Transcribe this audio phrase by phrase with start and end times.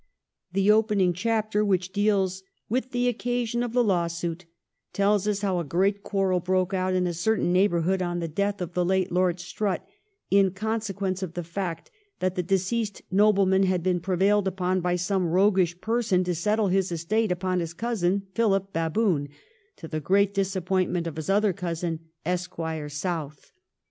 [0.51, 4.45] The opening chapter, which deals with' the occasion of the lawsuit,'
[4.93, 8.61] tells us how a great quarrel broke out in a certain neighbourhood on the death
[8.61, 9.85] of the late Lord Strutt,
[10.31, 15.27] in consequence of the fact that the deceased nobleman had been prevailed upon by some
[15.27, 19.29] roguish person to settle his estate upon his cousin Philip Baboon,
[19.75, 23.51] to the great dis appointment of his other cousin Esquire South.